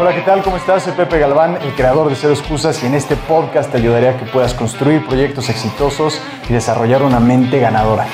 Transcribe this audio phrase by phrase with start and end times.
[0.00, 0.44] Hola, ¿qué tal?
[0.44, 0.84] ¿Cómo estás?
[0.84, 4.16] Soy Pepe Galván, el creador de Cero Excusas y en este podcast te ayudaré a
[4.16, 8.06] que puedas construir proyectos exitosos y desarrollar una mente ganadora.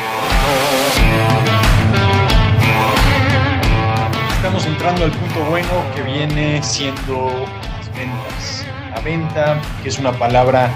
[4.36, 7.30] Estamos entrando al punto bueno que viene siendo
[7.76, 8.64] las ventas.
[8.94, 10.70] La venta, que es una palabra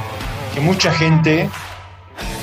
[0.52, 1.48] que mucha gente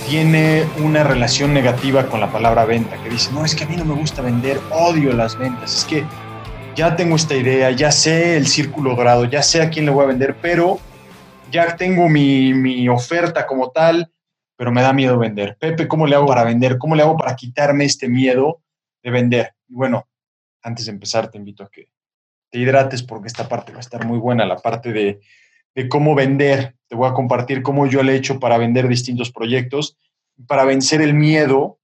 [0.10, 3.76] tiene una relación negativa con la palabra venta, que dice, no, es que a mí
[3.76, 6.04] no me gusta vender, odio las ventas, es que
[6.76, 10.04] ya tengo esta idea, ya sé el círculo dorado, ya sé a quién le voy
[10.04, 10.80] a vender, pero
[11.50, 14.12] ya tengo mi, oferta como tal,
[14.58, 15.58] pero me da miedo vender.
[15.58, 16.78] Pepe, ¿cómo le hago para vender?
[16.78, 18.62] ¿Cómo le hago para quitarme este miedo
[19.02, 19.54] de vender?
[19.70, 20.08] Y bueno,
[20.62, 21.88] antes de empezar te invito a que
[22.52, 25.22] te hidrates porque esta parte va a estar muy buena, la parte de,
[25.74, 26.76] de cómo vender.
[26.88, 29.98] Te voy a compartir cómo yo le he hecho para vender distintos proyectos,
[30.46, 31.80] para vencer el miedo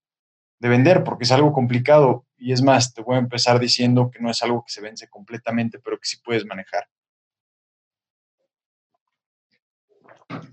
[0.62, 2.28] de vender, porque es algo complicado.
[2.38, 5.08] Y es más, te voy a empezar diciendo que no es algo que se vence
[5.10, 6.88] completamente, pero que sí puedes manejar.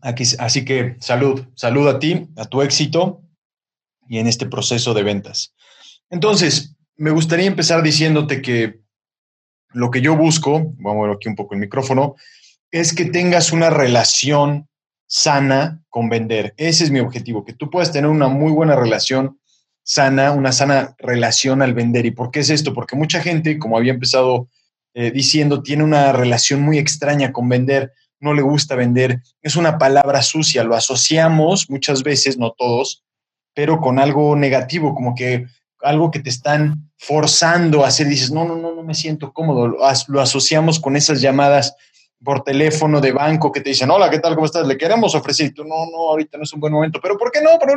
[0.00, 3.22] Aquí, así que salud, salud a ti, a tu éxito
[4.08, 5.54] y en este proceso de ventas.
[6.08, 8.80] Entonces, me gustaría empezar diciéndote que
[9.74, 12.16] lo que yo busco, vamos a ver aquí un poco el micrófono,
[12.70, 14.68] es que tengas una relación
[15.06, 16.54] sana con vender.
[16.56, 19.38] Ese es mi objetivo, que tú puedas tener una muy buena relación
[19.88, 22.04] sana, una sana relación al vender.
[22.04, 22.74] ¿Y por qué es esto?
[22.74, 24.48] Porque mucha gente, como había empezado
[24.92, 29.78] eh, diciendo, tiene una relación muy extraña con vender, no le gusta vender, es una
[29.78, 33.02] palabra sucia, lo asociamos muchas veces, no todos,
[33.54, 35.46] pero con algo negativo, como que
[35.80, 39.68] algo que te están forzando a hacer, dices, no, no, no, no me siento cómodo,
[39.68, 41.74] lo asociamos con esas llamadas
[42.22, 44.34] por teléfono de banco que te dicen, hola, ¿qué tal?
[44.34, 44.66] ¿Cómo estás?
[44.66, 45.46] Le queremos ofrecer.
[45.46, 47.00] Y tú, no, no, ahorita no es un buen momento.
[47.00, 47.50] ¿Pero por qué no?
[47.60, 47.74] ¿Pero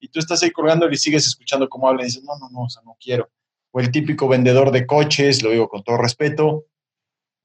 [0.00, 2.62] Y tú estás ahí colgando y sigues escuchando cómo hablan y dices, no, no, no,
[2.62, 3.30] o sea, no quiero.
[3.72, 6.66] O el típico vendedor de coches, lo digo con todo respeto,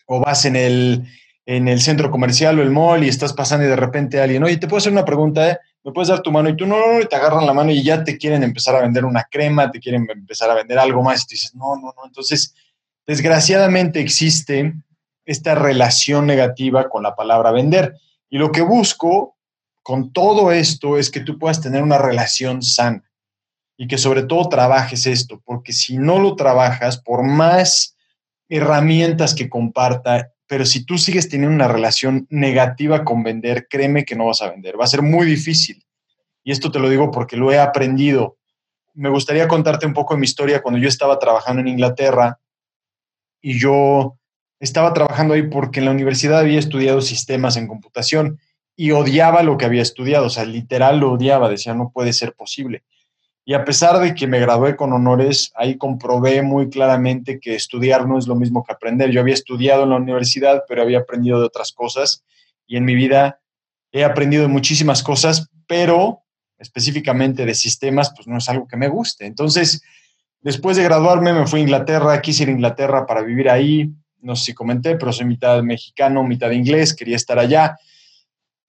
[0.05, 1.05] o vas en el,
[1.45, 4.57] en el centro comercial o el mall y estás pasando y de repente alguien, oye,
[4.57, 5.57] te puedo hacer una pregunta, ¿eh?
[5.83, 6.49] ¿Me puedes dar tu mano?
[6.49, 8.75] Y tú, no, no, no, y te agarran la mano y ya te quieren empezar
[8.75, 11.75] a vender una crema, te quieren empezar a vender algo más y tú dices, no,
[11.75, 12.05] no, no.
[12.05, 12.53] Entonces,
[13.07, 14.73] desgraciadamente existe
[15.29, 17.93] esta relación negativa con la palabra vender.
[18.31, 19.37] Y lo que busco
[19.83, 23.03] con todo esto es que tú puedas tener una relación sana
[23.77, 27.95] y que sobre todo trabajes esto, porque si no lo trabajas, por más
[28.49, 34.15] herramientas que comparta, pero si tú sigues teniendo una relación negativa con vender, créeme que
[34.15, 35.85] no vas a vender, va a ser muy difícil.
[36.43, 38.37] Y esto te lo digo porque lo he aprendido.
[38.95, 42.39] Me gustaría contarte un poco de mi historia cuando yo estaba trabajando en Inglaterra
[43.41, 44.18] y yo
[44.59, 48.39] estaba trabajando ahí porque en la universidad había estudiado sistemas en computación
[48.75, 52.33] y odiaba lo que había estudiado, o sea, literal lo odiaba, decía, no puede ser
[52.33, 52.83] posible.
[53.43, 58.07] Y a pesar de que me gradué con honores, ahí comprobé muy claramente que estudiar
[58.07, 59.09] no es lo mismo que aprender.
[59.09, 62.23] Yo había estudiado en la universidad, pero había aprendido de otras cosas
[62.67, 63.41] y en mi vida
[63.91, 66.21] he aprendido de muchísimas cosas, pero
[66.59, 69.25] específicamente de sistemas, pues no es algo que me guste.
[69.25, 69.81] Entonces,
[70.41, 73.91] después de graduarme, me fui a Inglaterra, quise ir a Inglaterra para vivir ahí,
[74.21, 77.77] no sé si comenté, pero soy mitad mexicano, mitad inglés, quería estar allá.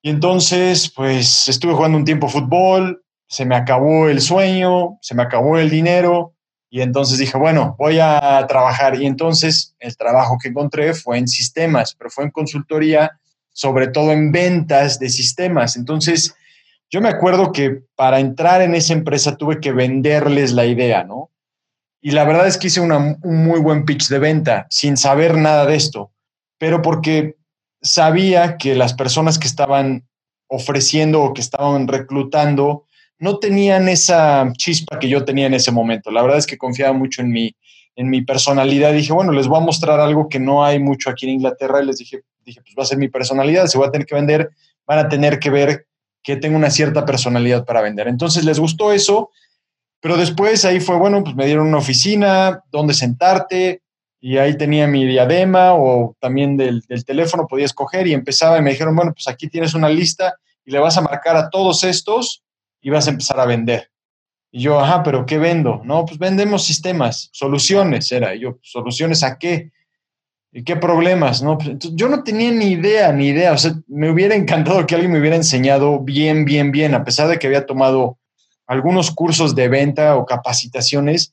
[0.02, 5.22] Y entonces, pues estuve jugando un tiempo fútbol, se me acabó el sueño, se me
[5.22, 6.34] acabó el dinero,
[6.70, 9.00] y entonces dije, bueno, voy a trabajar.
[9.00, 13.18] Y entonces el trabajo que encontré fue en sistemas, pero fue en consultoría,
[13.50, 15.76] sobre todo en ventas de sistemas.
[15.76, 16.34] Entonces,
[16.88, 21.30] yo me acuerdo que para entrar en esa empresa tuve que venderles la idea, ¿no?
[22.00, 25.66] Y la verdad es que hice un muy buen pitch de venta sin saber nada
[25.66, 26.12] de esto,
[26.58, 27.36] pero porque
[27.82, 30.06] sabía que las personas que estaban
[30.48, 32.86] ofreciendo o que estaban reclutando
[33.18, 36.10] no tenían esa chispa que yo tenía en ese momento.
[36.10, 37.54] La verdad es que confiaba mucho en mi,
[37.94, 38.92] en mi personalidad.
[38.92, 41.86] Dije, bueno, les voy a mostrar algo que no hay mucho aquí en Inglaterra y
[41.86, 44.50] les dije, dije, pues va a ser mi personalidad, se voy a tener que vender,
[44.86, 45.86] van a tener que ver
[46.22, 48.08] que tengo una cierta personalidad para vender.
[48.08, 49.30] Entonces les gustó eso
[50.00, 53.82] pero después ahí fue, bueno, pues me dieron una oficina donde sentarte
[54.20, 58.70] y ahí tenía mi diadema o también del, teléfono podía escoger y empezaba y me
[58.70, 62.42] dijeron, bueno, pues aquí tienes una lista y le vas a marcar a todos estos
[62.80, 63.90] y vas a empezar a vender.
[64.50, 65.80] Y yo, ajá, pero ¿qué vendo?
[65.84, 68.34] No, pues vendemos sistemas, soluciones, era.
[68.34, 69.70] Y yo, ¿soluciones a qué?
[70.52, 71.42] ¿Y qué problemas?
[71.42, 73.52] No, pues, yo no tenía ni idea, ni idea.
[73.52, 77.28] O sea, me hubiera encantado que alguien me hubiera enseñado bien, bien, bien, a pesar
[77.28, 78.18] de que había tomado
[78.70, 81.32] algunos cursos de venta o capacitaciones,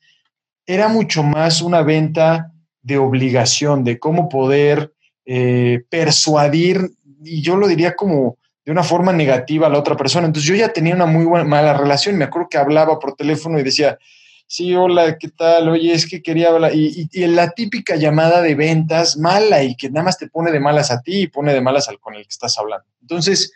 [0.66, 2.52] era mucho más una venta
[2.82, 4.92] de obligación, de cómo poder
[5.24, 6.90] eh, persuadir,
[7.24, 10.26] y yo lo diría como de una forma negativa a la otra persona.
[10.26, 12.18] Entonces yo ya tenía una muy buena, mala relación.
[12.18, 14.00] Me acuerdo que hablaba por teléfono y decía,
[14.48, 15.70] sí, hola, ¿qué tal?
[15.70, 16.74] Oye, es que quería hablar.
[16.74, 20.60] Y, y, la típica llamada de ventas mala y que nada más te pone de
[20.60, 22.88] malas a ti y pone de malas al con el que estás hablando.
[23.00, 23.54] Entonces,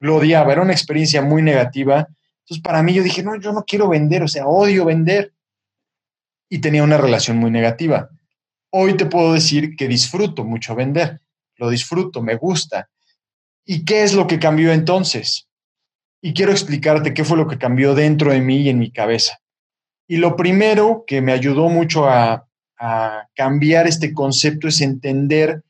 [0.00, 2.08] lo odiaba, era una experiencia muy negativa.
[2.42, 5.32] Entonces, para mí yo dije, no, yo no quiero vender, o sea, odio vender.
[6.48, 8.10] Y tenía una relación muy negativa.
[8.70, 11.20] Hoy te puedo decir que disfruto mucho vender,
[11.56, 12.88] lo disfruto, me gusta.
[13.64, 15.48] ¿Y qué es lo que cambió entonces?
[16.20, 19.38] Y quiero explicarte qué fue lo que cambió dentro de mí y en mi cabeza.
[20.08, 22.46] Y lo primero que me ayudó mucho a,
[22.78, 25.62] a cambiar este concepto es entender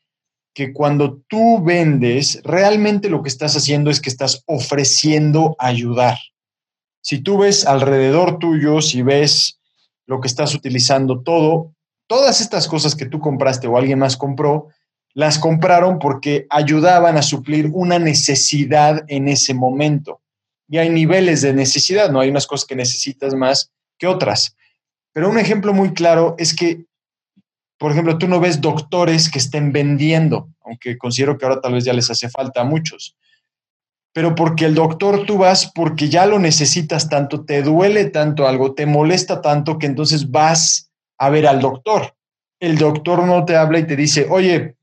[0.54, 6.18] que cuando tú vendes, realmente lo que estás haciendo es que estás ofreciendo ayudar.
[7.02, 9.60] Si tú ves alrededor tuyo, si ves
[10.06, 11.74] lo que estás utilizando, todo,
[12.06, 14.68] todas estas cosas que tú compraste o alguien más compró,
[15.14, 20.20] las compraron porque ayudaban a suplir una necesidad en ese momento.
[20.68, 22.20] Y hay niveles de necesidad, ¿no?
[22.20, 24.56] Hay unas cosas que necesitas más que otras.
[25.12, 26.86] Pero un ejemplo muy claro es que,
[27.78, 31.84] por ejemplo, tú no ves doctores que estén vendiendo, aunque considero que ahora tal vez
[31.84, 33.16] ya les hace falta a muchos.
[34.12, 38.74] Pero porque el doctor tú vas porque ya lo necesitas tanto, te duele tanto algo,
[38.74, 42.14] te molesta tanto que entonces vas a ver al doctor.
[42.60, 44.76] El doctor no te habla y te dice, oye,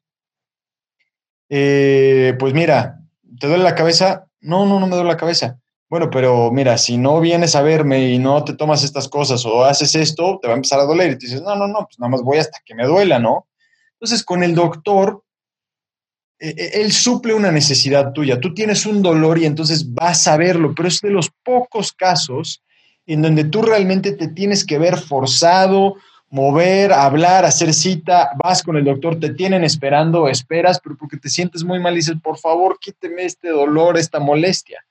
[1.49, 2.99] eh, pues mira,
[3.39, 4.25] ¿te duele la cabeza?
[4.41, 5.59] No, no, no me duele la cabeza.
[5.89, 9.65] Bueno, pero mira, si no vienes a verme y no te tomas estas cosas o
[9.65, 11.11] haces esto, te va a empezar a doler.
[11.11, 13.47] Y te dices, no, no, no, pues nada más voy hasta que me duela, ¿no?
[13.93, 15.23] Entonces, con el doctor,
[16.39, 18.39] él suple una necesidad tuya.
[18.39, 22.63] Tú tienes un dolor y entonces vas a verlo, pero es de los pocos casos
[23.05, 25.95] en donde tú realmente te tienes que ver forzado
[26.29, 31.29] mover, hablar, hacer cita, vas con el doctor, te tienen esperando, esperas, pero porque te
[31.29, 34.85] sientes muy mal, dices, por favor, quíteme este dolor, esta molestia.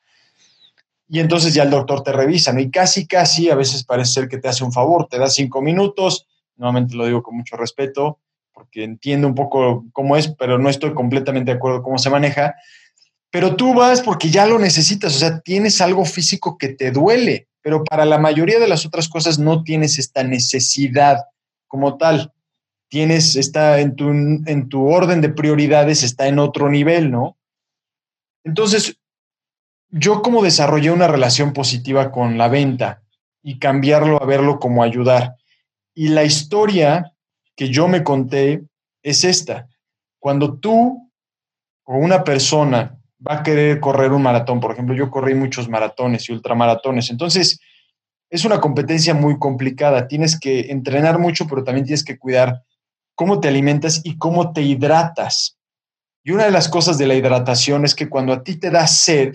[1.09, 2.61] Y entonces ya el doctor te revisa, ¿no?
[2.61, 5.63] Y casi, casi, a veces parece ser que te hace un favor, te da cinco
[5.63, 8.19] minutos, nuevamente lo digo con mucho respeto,
[8.59, 12.55] porque entiendo un poco cómo es, pero no estoy completamente de acuerdo cómo se maneja.
[13.31, 17.49] Pero tú vas porque ya lo necesitas, o sea, tienes algo físico que te duele
[17.69, 21.25] pero para la mayoría de las otras cosas no tienes esta necesidad
[21.67, 22.33] como tal.
[22.89, 27.37] Tienes, está en tu, en tu orden de prioridades, está en otro nivel, ¿no?
[28.45, 28.97] Entonces,
[29.91, 33.03] yo como desarrollé una relación positiva con la venta
[33.43, 35.35] y cambiarlo a verlo como ayudar.
[35.95, 37.13] Y la historia
[37.59, 38.63] que yo me conté
[39.03, 39.69] es esta.
[40.21, 41.11] Cuando tú
[41.83, 42.97] o una persona
[43.27, 44.61] va a querer correr un maratón.
[44.61, 47.11] Por ejemplo, yo corrí muchos maratones y ultramaratones.
[47.11, 47.59] Entonces,
[48.31, 50.07] es una competencia muy complicada.
[50.07, 52.63] Tienes que entrenar mucho, pero también tienes que cuidar
[53.17, 55.59] cómo te alimentas y cómo te hidratas.
[56.23, 58.87] Y una de las cosas de la hidratación es que cuando a ti te da
[58.87, 59.35] sed,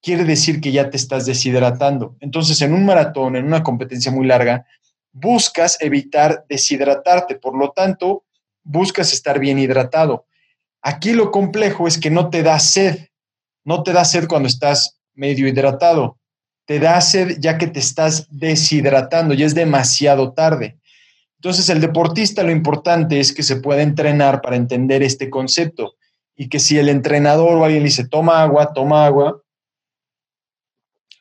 [0.00, 2.16] quiere decir que ya te estás deshidratando.
[2.20, 4.64] Entonces, en un maratón, en una competencia muy larga,
[5.20, 7.36] buscas evitar deshidratarte.
[7.36, 8.24] Por lo tanto,
[8.62, 10.26] buscas estar bien hidratado.
[10.82, 13.08] Aquí lo complejo es que no te da sed.
[13.64, 16.18] No te da sed cuando estás medio hidratado.
[16.64, 20.78] Te da sed ya que te estás deshidratando y es demasiado tarde.
[21.36, 25.94] Entonces, el deportista lo importante es que se pueda entrenar para entender este concepto
[26.36, 29.42] y que si el entrenador o alguien le dice, toma agua, toma agua,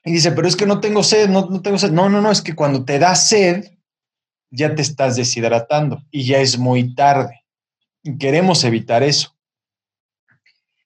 [0.08, 1.92] y dice, pero es que no tengo sed, no, no tengo sed.
[1.92, 3.74] No, no, no, es que cuando te da sed,
[4.50, 7.46] ya te estás deshidratando y ya es muy tarde.
[8.04, 9.36] Y queremos evitar eso.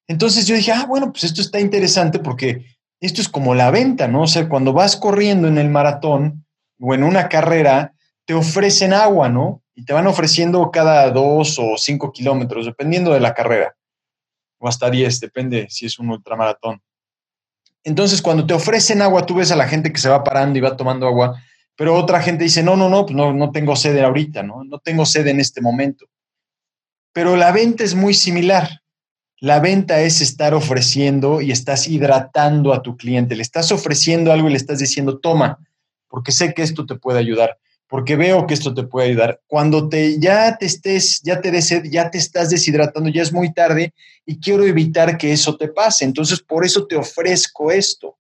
[0.08, 2.66] Entonces yo dije, ah, bueno, pues esto está interesante porque
[3.00, 4.24] esto es como la venta, ¿no?
[4.24, 6.46] O sea, cuando vas corriendo en el maratón
[6.80, 7.94] o en una carrera,
[8.26, 9.64] te ofrecen agua, ¿no?
[9.74, 13.76] Y te van ofreciendo cada dos o cinco kilómetros, dependiendo de la carrera,
[14.60, 16.82] o hasta diez, depende si es un ultramaratón.
[17.84, 20.62] Entonces, cuando te ofrecen agua, tú ves a la gente que se va parando y
[20.62, 21.42] va tomando agua,
[21.82, 24.64] pero otra gente dice, no, no, no, pues no, no tengo sed ahorita, ¿no?
[24.64, 26.06] No tengo sed en este momento.
[27.12, 28.84] Pero la venta es muy similar.
[29.40, 33.36] La venta es estar ofreciendo y estás hidratando a tu cliente.
[33.36, 35.58] Le estás ofreciendo algo y le estás diciendo, toma,
[36.08, 37.58] porque sé que esto te puede ayudar,
[37.88, 39.42] porque veo que esto te puede ayudar.
[39.48, 43.52] Cuando te, ya te estés, ya te des ya te estás deshidratando, ya es muy
[43.54, 46.06] tarde y quiero evitar que eso te pase.
[46.06, 48.20] Entonces, por eso te ofrezco esto.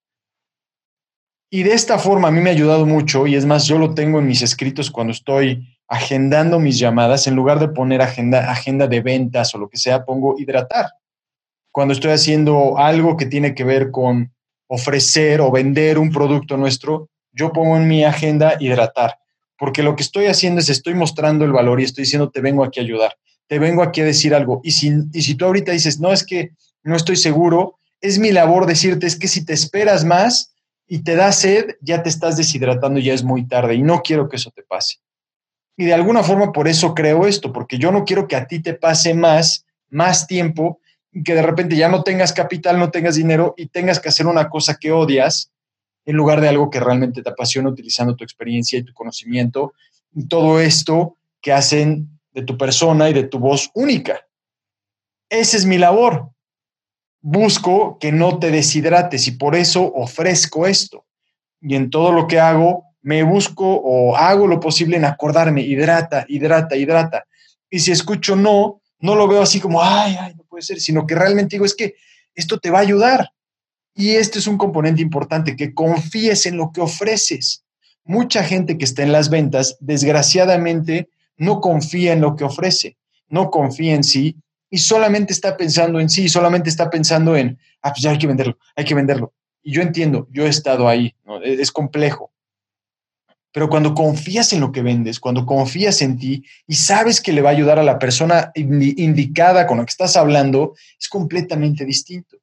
[1.51, 3.93] Y de esta forma a mí me ha ayudado mucho y es más, yo lo
[3.93, 8.88] tengo en mis escritos cuando estoy agendando mis llamadas, en lugar de poner agenda, agenda
[8.88, 10.88] de ventas o lo que sea, pongo hidratar
[11.72, 14.31] cuando estoy haciendo algo que tiene que ver con
[14.67, 19.17] ofrecer o vender un producto nuestro, yo pongo en mi agenda hidratar,
[19.58, 22.63] porque lo que estoy haciendo es estoy mostrando el valor y estoy diciendo te vengo
[22.63, 23.17] aquí a ayudar,
[23.48, 24.62] te vengo aquí a decir algo.
[24.63, 26.51] Y si, y si tú ahorita dices, no, es que
[26.84, 30.50] no estoy seguro, es mi labor decirte, es que si te esperas más,
[30.93, 34.27] y te da sed, ya te estás deshidratando, ya es muy tarde y no quiero
[34.27, 34.98] que eso te pase.
[35.77, 38.62] Y de alguna forma por eso creo esto, porque yo no quiero que a ti
[38.62, 40.81] te pase más, más tiempo
[41.24, 44.50] que de repente ya no tengas capital, no tengas dinero y tengas que hacer una
[44.50, 45.53] cosa que odias
[46.03, 49.71] en lugar de algo que realmente te apasiona utilizando tu experiencia y tu conocimiento
[50.13, 54.27] y todo esto que hacen de tu persona y de tu voz única.
[55.29, 56.31] Esa es mi labor.
[57.22, 61.06] Busco que no te deshidrates y por eso ofrezco esto.
[61.62, 66.25] Y en todo lo que hago, me busco o hago lo posible en acordarme, hidrata,
[66.28, 67.25] hidrata, hidrata.
[67.70, 71.06] Y si escucho no, no lo veo así como, ay, ay, no puede ser, sino
[71.06, 71.96] que realmente digo, es que
[72.36, 73.32] esto te va a ayudar.
[73.94, 77.63] Y este es un componente importante, que confíes en lo que ofreces.
[78.04, 82.98] Mucha gente que está en las ventas, desgraciadamente, no confía en lo que ofrece,
[83.28, 84.38] no confía en sí
[84.72, 88.25] y solamente está pensando en sí, solamente está pensando en, ah, pues ya hay que
[88.25, 89.34] venderlo, hay que venderlo.
[89.62, 91.13] Y yo entiendo, yo he estado ahí,
[91.44, 92.32] es complejo.
[93.51, 97.42] Pero cuando confías en lo que vendes, cuando confías en ti y sabes que le
[97.42, 102.38] va a ayudar a la persona indicada con la que estás hablando, es completamente distinto.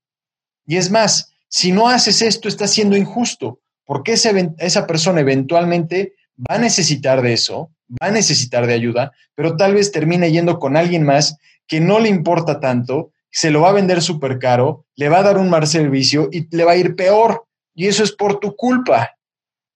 [0.66, 6.56] Y es más, si no haces esto, estás siendo injusto, porque esa persona eventualmente va
[6.56, 10.76] a necesitar de eso, va a necesitar de ayuda, pero tal vez termine yendo con
[10.76, 15.08] alguien más que no le importa tanto, se lo va a vender súper caro, le
[15.08, 17.44] va a dar un mal servicio y le va a ir peor.
[17.74, 19.10] Y eso es por tu culpa.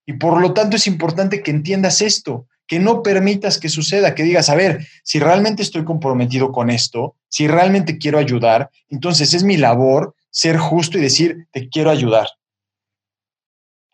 [0.04, 4.22] Y por lo tanto es importante que entiendas esto, que no permitas que suceda, que
[4.22, 9.44] digas, a ver, si realmente estoy comprometido con esto, si realmente quiero ayudar, entonces es
[9.44, 12.28] mi labor ser justo y decir, te quiero ayudar.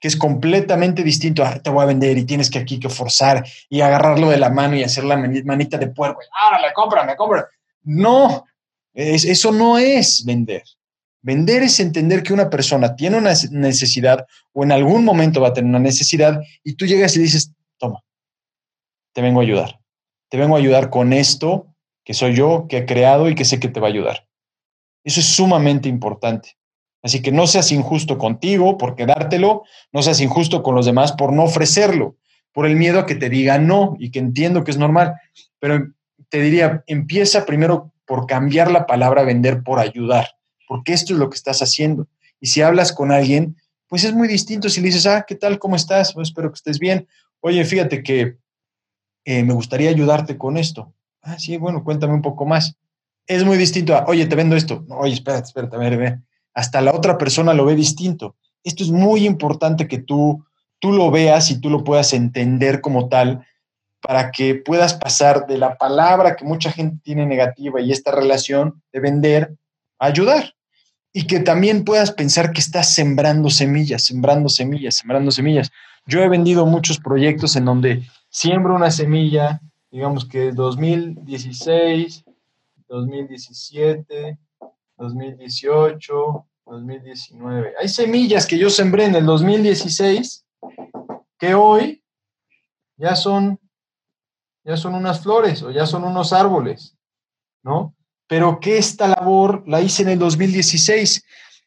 [0.00, 3.44] Que es completamente distinto a, te voy a vender y tienes que aquí que forzar
[3.68, 6.20] y agarrarlo de la mano y hacer la manita de puerco.
[6.48, 7.48] Árale, cómprame, cómprame.
[7.88, 8.44] No,
[8.92, 10.62] eso no es vender.
[11.22, 15.52] Vender es entender que una persona tiene una necesidad o en algún momento va a
[15.54, 18.04] tener una necesidad y tú llegas y dices, toma,
[19.14, 19.80] te vengo a ayudar.
[20.28, 23.58] Te vengo a ayudar con esto que soy yo, que he creado y que sé
[23.58, 24.28] que te va a ayudar.
[25.02, 26.58] Eso es sumamente importante.
[27.02, 31.32] Así que no seas injusto contigo por quedártelo, no seas injusto con los demás por
[31.32, 32.16] no ofrecerlo,
[32.52, 35.14] por el miedo a que te digan no y que entiendo que es normal.
[35.58, 35.88] Pero
[36.28, 40.28] te diría, empieza primero por cambiar la palabra vender por ayudar,
[40.66, 42.06] porque esto es lo que estás haciendo.
[42.40, 43.56] Y si hablas con alguien,
[43.88, 45.58] pues es muy distinto si le dices, ah, ¿qué tal?
[45.58, 46.12] ¿Cómo estás?
[46.12, 47.08] Pues espero que estés bien.
[47.40, 48.36] Oye, fíjate que
[49.24, 50.94] eh, me gustaría ayudarte con esto.
[51.22, 52.76] Ah, sí, bueno, cuéntame un poco más
[53.28, 54.84] es muy distinto a, oye, te vendo esto.
[54.88, 56.18] oye, espérate, espérate, a ver, ve.
[56.54, 58.36] Hasta la otra persona lo ve distinto.
[58.64, 60.44] Esto es muy importante que tú,
[60.80, 63.46] tú lo veas y tú lo puedas entender como tal
[64.00, 68.82] para que puedas pasar de la palabra que mucha gente tiene negativa y esta relación
[68.92, 69.56] de vender
[69.98, 70.54] a ayudar.
[71.12, 75.70] Y que también puedas pensar que estás sembrando semillas, sembrando semillas, sembrando semillas.
[76.06, 82.24] Yo he vendido muchos proyectos en donde siembro una semilla, digamos que 2016,
[82.88, 84.38] 2017,
[84.96, 87.74] 2018, 2019.
[87.80, 90.44] Hay semillas que yo sembré en el 2016
[91.38, 92.02] que hoy
[92.96, 93.58] ya son
[94.68, 96.94] ya son unas flores o ya son unos árboles,
[97.64, 97.94] ¿no?
[98.28, 101.24] Pero que esta labor la hice en el 2016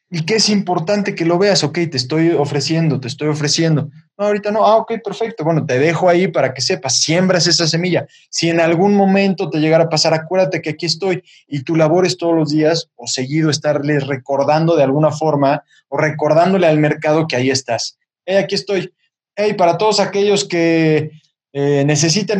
[0.08, 3.90] y que es importante que lo veas, ok, te estoy ofreciendo, te estoy ofreciendo.
[4.16, 5.42] No, ahorita no, ah, ok, perfecto.
[5.42, 8.06] Bueno, te dejo ahí para que sepas, siembras esa semilla.
[8.30, 12.06] Si en algún momento te llegara a pasar, acuérdate que aquí estoy y tu labor
[12.06, 17.26] es todos los días o seguido estarles recordando de alguna forma o recordándole al mercado
[17.26, 17.98] que ahí estás.
[18.24, 18.94] Hey, aquí estoy.
[19.34, 21.10] Hey, para todos aquellos que
[21.52, 21.86] eh,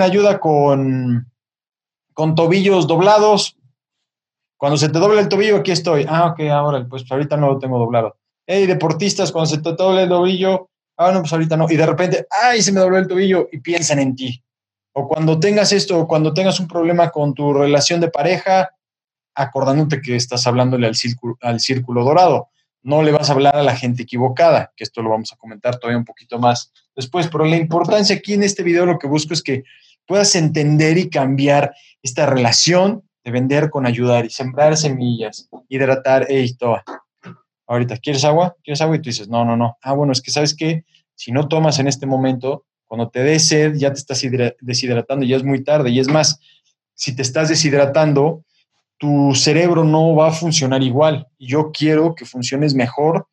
[0.00, 1.30] ayuda con,
[2.14, 3.56] con tobillos doblados,
[4.62, 6.06] cuando se te dobla el tobillo, aquí estoy.
[6.08, 8.16] Ah, ok, ahora, pues ahorita no lo tengo doblado.
[8.46, 11.66] Hey, deportistas, cuando se te dobla el tobillo, ah, no, pues ahorita no.
[11.68, 14.40] Y de repente, ay, se me dobló el tobillo y piensan en ti.
[14.92, 18.70] O cuando tengas esto, cuando tengas un problema con tu relación de pareja,
[19.34, 22.50] acordándote que estás hablándole al círculo, al círculo dorado.
[22.82, 25.78] No le vas a hablar a la gente equivocada, que esto lo vamos a comentar
[25.78, 27.28] todavía un poquito más después.
[27.28, 29.64] Pero la importancia aquí en este video lo que busco es que
[30.06, 36.54] puedas entender y cambiar esta relación de vender con ayudar y sembrar semillas, hidratar, hey,
[36.58, 36.82] toa.
[37.66, 38.56] Ahorita, ¿quieres agua?
[38.62, 38.96] ¿Quieres agua?
[38.96, 39.78] Y tú dices, no, no, no.
[39.80, 40.84] Ah, bueno, es que sabes que
[41.14, 44.20] si no tomas en este momento, cuando te dé sed, ya te estás
[44.60, 45.90] deshidratando, ya es muy tarde.
[45.90, 46.40] Y es más,
[46.94, 48.44] si te estás deshidratando,
[49.02, 51.26] tu cerebro no va a funcionar igual.
[51.36, 53.26] Yo quiero que funciones mejor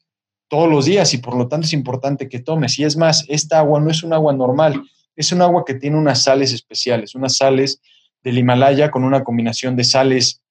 [0.47, 2.79] todos los días y por lo tanto es importante que tomes.
[2.79, 4.81] Y es más, esta agua no es un agua normal,
[5.15, 7.81] es un agua que tiene unas sales especiales, unas sales
[8.23, 10.41] del Himalaya con una combinación de sales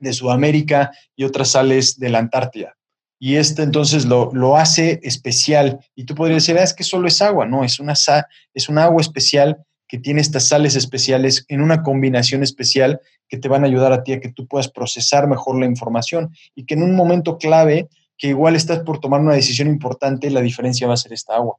[0.00, 2.76] de Sudamérica y otras sales de la Antártida.
[3.20, 5.78] y este entonces lo, lo, hace especial.
[5.94, 7.46] Y tú podrías decir, ah, es que solo es agua.
[7.46, 12.42] No, es una, es un agua especial que tiene estas sales especiales en una combinación
[12.42, 15.66] especial que te van a ayudar a ti a que tú puedas procesar mejor la
[15.66, 20.30] información y que en un momento clave, que igual estás por tomar una decisión importante,
[20.30, 21.58] la diferencia va a ser esta agua.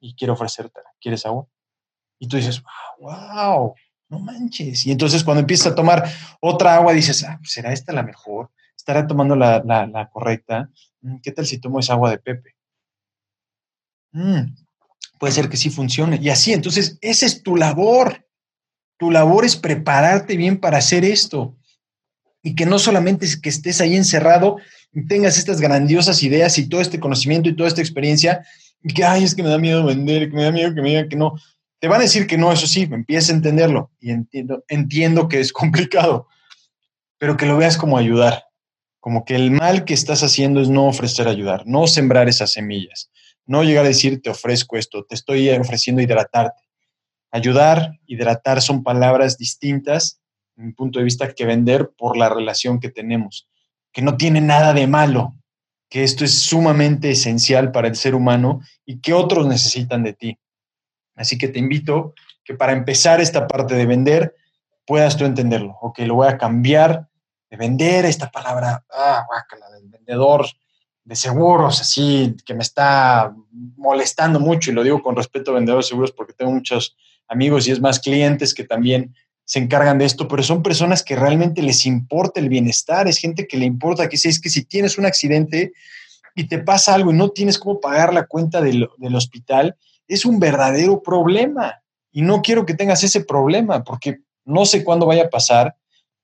[0.00, 0.88] Y quiero ofrecértela.
[1.00, 1.46] ¿Quieres agua?
[2.18, 2.60] Y tú dices,
[2.98, 3.72] wow,
[4.08, 4.84] no manches.
[4.84, 8.50] Y entonces cuando empiezas a tomar otra agua, dices, ah, ¿será esta la mejor?
[8.76, 10.70] ¿Estará tomando la, correcta?
[11.02, 12.56] Mm, ¿Qué tal si tomo esa agua de Pepe?
[14.10, 14.63] Mm,
[15.18, 16.18] puede ser que sí funcione.
[16.20, 18.26] Y así, entonces, esa es tu labor.
[18.98, 21.56] Tu labor es prepararte bien para hacer esto.
[22.42, 24.58] Y que no solamente es que estés ahí encerrado
[24.92, 28.46] y tengas estas grandiosas ideas y todo este conocimiento y toda esta experiencia,
[28.82, 30.90] y que, ay, es que me da miedo vender, que me da miedo que me
[30.90, 31.34] digan que no.
[31.80, 35.40] Te van a decir que no, eso sí, empieza a entenderlo y entiendo, entiendo que
[35.40, 36.28] es complicado,
[37.18, 38.44] pero que lo veas como ayudar,
[39.00, 43.10] como que el mal que estás haciendo es no ofrecer ayudar, no sembrar esas semillas,
[43.46, 46.62] no llegar a decir te ofrezco esto, te estoy ofreciendo hidratarte.
[47.30, 50.20] Ayudar, hidratar son palabras distintas,
[50.56, 53.48] en mi punto de vista, que vender por la relación que tenemos,
[53.92, 55.34] que no tiene nada de malo,
[55.88, 60.38] que esto es sumamente esencial para el ser humano y que otros necesitan de ti.
[61.16, 64.34] Así que te invito que para empezar esta parte de vender
[64.86, 65.76] puedas tú entenderlo.
[65.80, 67.08] Ok, lo voy a cambiar
[67.50, 70.46] de vender esta palabra, ah, guácala, del vendedor
[71.04, 73.34] de seguros, así que me está
[73.76, 76.96] molestando mucho y lo digo con respeto a vendedores de seguros porque tengo muchos
[77.28, 81.16] amigos y es más clientes que también se encargan de esto, pero son personas que
[81.16, 84.64] realmente les importa el bienestar, es gente que le importa que si es que si
[84.64, 85.72] tienes un accidente
[86.34, 89.76] y te pasa algo y no tienes cómo pagar la cuenta del, del hospital,
[90.08, 91.82] es un verdadero problema.
[92.10, 95.76] Y no quiero que tengas ese problema porque no sé cuándo vaya a pasar,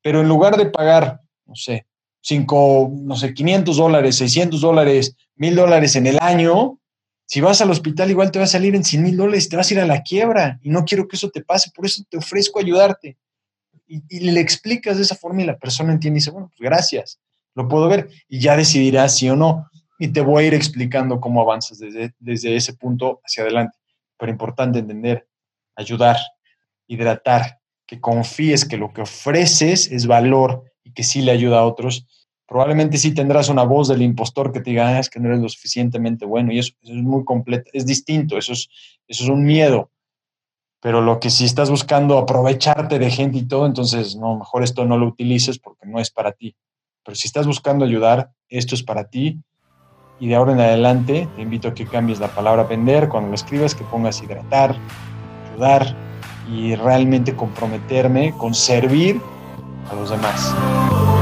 [0.03, 1.87] pero en lugar de pagar, no sé,
[2.23, 6.81] 5, no sé, 500 dólares, 600 dólares, 1000 dólares en el año,
[7.31, 9.71] si vas al hospital igual te va a salir en 100 mil dólares, te vas
[9.71, 12.17] a ir a la quiebra y no quiero que eso te pase, por eso te
[12.17, 13.19] ofrezco ayudarte.
[13.87, 17.21] Y, le explicas de esa forma y la persona entiende y dice, bueno, pues gracias,
[17.55, 21.21] lo puedo ver y ya decidirás sí o no y te voy a ir explicando
[21.21, 23.79] cómo avanzas desde, desde ese punto hacia adelante.
[24.19, 25.29] Pero importante entender,
[25.77, 26.17] ayudar,
[26.89, 31.65] hidratar, que confíes que lo que ofreces es valor y que sí le ayuda a
[31.65, 32.07] otros.
[32.47, 35.41] Probablemente sí tendrás una voz del impostor que te diga, ah, es que no eres
[35.41, 38.69] lo suficientemente bueno y eso, es muy completo, es distinto, eso es,
[39.07, 39.91] eso es un miedo.
[40.81, 44.85] Pero lo que si estás buscando aprovecharte de gente y todo, entonces no, mejor esto
[44.85, 46.57] no lo utilices porque no es para ti.
[47.05, 49.39] Pero si estás buscando ayudar, esto es para ti
[50.19, 53.35] y de ahora en adelante te invito a que cambies la palabra vender cuando lo
[53.35, 54.77] escribas, que pongas hidratar,
[55.51, 55.97] ayudar
[56.53, 59.21] y realmente comprometerme con servir
[59.91, 61.20] a los demás.